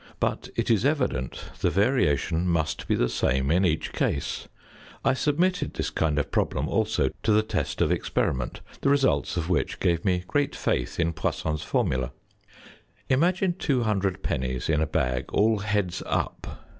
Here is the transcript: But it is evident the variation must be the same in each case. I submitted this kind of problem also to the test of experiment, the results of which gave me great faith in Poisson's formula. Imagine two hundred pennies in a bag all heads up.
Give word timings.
But 0.19 0.49
it 0.55 0.71
is 0.71 0.83
evident 0.83 1.39
the 1.59 1.69
variation 1.69 2.47
must 2.47 2.87
be 2.87 2.95
the 2.95 3.07
same 3.07 3.51
in 3.51 3.63
each 3.63 3.93
case. 3.93 4.47
I 5.05 5.13
submitted 5.13 5.75
this 5.75 5.91
kind 5.91 6.17
of 6.17 6.31
problem 6.31 6.67
also 6.67 7.11
to 7.21 7.31
the 7.31 7.43
test 7.43 7.81
of 7.81 7.91
experiment, 7.91 8.61
the 8.79 8.89
results 8.89 9.37
of 9.37 9.47
which 9.47 9.79
gave 9.79 10.03
me 10.03 10.23
great 10.27 10.55
faith 10.55 10.99
in 10.99 11.13
Poisson's 11.13 11.61
formula. 11.61 12.13
Imagine 13.09 13.53
two 13.53 13.83
hundred 13.83 14.23
pennies 14.23 14.69
in 14.69 14.81
a 14.81 14.87
bag 14.87 15.25
all 15.33 15.59
heads 15.59 16.01
up. 16.07 16.47